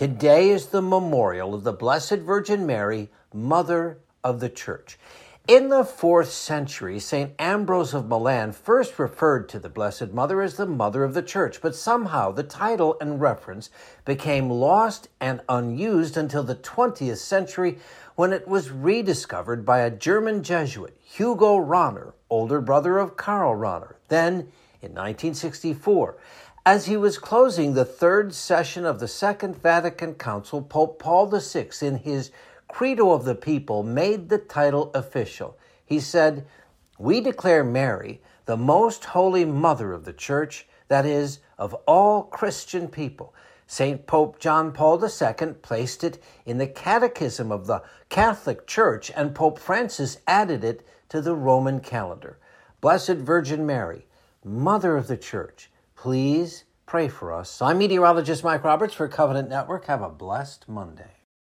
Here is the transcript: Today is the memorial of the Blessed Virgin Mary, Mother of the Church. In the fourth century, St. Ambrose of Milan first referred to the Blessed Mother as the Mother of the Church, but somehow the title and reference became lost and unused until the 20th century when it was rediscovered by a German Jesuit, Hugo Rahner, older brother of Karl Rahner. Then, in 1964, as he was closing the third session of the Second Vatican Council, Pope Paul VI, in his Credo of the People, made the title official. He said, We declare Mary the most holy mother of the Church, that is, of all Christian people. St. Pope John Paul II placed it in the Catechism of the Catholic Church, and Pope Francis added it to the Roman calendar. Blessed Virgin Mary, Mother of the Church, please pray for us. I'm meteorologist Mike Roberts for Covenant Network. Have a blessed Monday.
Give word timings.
Today 0.00 0.48
is 0.48 0.68
the 0.68 0.80
memorial 0.80 1.52
of 1.52 1.62
the 1.62 1.74
Blessed 1.74 2.20
Virgin 2.20 2.64
Mary, 2.64 3.10
Mother 3.34 3.98
of 4.24 4.40
the 4.40 4.48
Church. 4.48 4.98
In 5.46 5.68
the 5.68 5.84
fourth 5.84 6.30
century, 6.30 6.98
St. 6.98 7.32
Ambrose 7.38 7.92
of 7.92 8.08
Milan 8.08 8.52
first 8.52 8.98
referred 8.98 9.46
to 9.50 9.58
the 9.58 9.68
Blessed 9.68 10.14
Mother 10.14 10.40
as 10.40 10.56
the 10.56 10.64
Mother 10.64 11.04
of 11.04 11.12
the 11.12 11.20
Church, 11.20 11.60
but 11.60 11.76
somehow 11.76 12.32
the 12.32 12.42
title 12.42 12.96
and 12.98 13.20
reference 13.20 13.68
became 14.06 14.48
lost 14.48 15.10
and 15.20 15.42
unused 15.50 16.16
until 16.16 16.44
the 16.44 16.56
20th 16.56 17.18
century 17.18 17.76
when 18.14 18.32
it 18.32 18.48
was 18.48 18.70
rediscovered 18.70 19.66
by 19.66 19.80
a 19.80 19.90
German 19.90 20.42
Jesuit, 20.42 20.96
Hugo 21.02 21.58
Rahner, 21.58 22.14
older 22.30 22.62
brother 22.62 22.96
of 22.96 23.18
Karl 23.18 23.54
Rahner. 23.54 23.96
Then, 24.08 24.48
in 24.80 24.92
1964, 24.92 26.16
as 26.66 26.86
he 26.86 26.96
was 26.96 27.18
closing 27.18 27.72
the 27.72 27.84
third 27.84 28.34
session 28.34 28.84
of 28.84 29.00
the 29.00 29.08
Second 29.08 29.56
Vatican 29.56 30.14
Council, 30.14 30.60
Pope 30.60 30.98
Paul 30.98 31.26
VI, 31.26 31.68
in 31.80 31.96
his 31.96 32.30
Credo 32.68 33.12
of 33.12 33.24
the 33.24 33.34
People, 33.34 33.82
made 33.82 34.28
the 34.28 34.38
title 34.38 34.90
official. 34.94 35.56
He 35.84 36.00
said, 36.00 36.46
We 36.98 37.20
declare 37.20 37.64
Mary 37.64 38.20
the 38.44 38.58
most 38.58 39.06
holy 39.06 39.44
mother 39.44 39.92
of 39.92 40.04
the 40.04 40.12
Church, 40.12 40.66
that 40.88 41.06
is, 41.06 41.40
of 41.58 41.72
all 41.86 42.24
Christian 42.24 42.88
people. 42.88 43.34
St. 43.66 44.06
Pope 44.06 44.38
John 44.38 44.72
Paul 44.72 45.02
II 45.02 45.52
placed 45.62 46.04
it 46.04 46.22
in 46.44 46.58
the 46.58 46.66
Catechism 46.66 47.50
of 47.50 47.66
the 47.66 47.82
Catholic 48.08 48.66
Church, 48.66 49.10
and 49.14 49.34
Pope 49.34 49.58
Francis 49.58 50.18
added 50.26 50.64
it 50.64 50.86
to 51.08 51.20
the 51.20 51.34
Roman 51.34 51.80
calendar. 51.80 52.38
Blessed 52.80 53.16
Virgin 53.16 53.64
Mary, 53.64 54.06
Mother 54.44 54.96
of 54.96 55.06
the 55.06 55.16
Church, 55.16 55.70
please 56.00 56.64
pray 56.86 57.08
for 57.08 57.30
us. 57.30 57.60
I'm 57.60 57.76
meteorologist 57.76 58.42
Mike 58.42 58.64
Roberts 58.64 58.94
for 58.94 59.06
Covenant 59.06 59.50
Network. 59.50 59.84
Have 59.84 60.00
a 60.00 60.08
blessed 60.08 60.66
Monday. 60.66 61.19